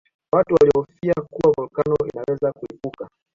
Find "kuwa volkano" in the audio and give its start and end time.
1.31-1.95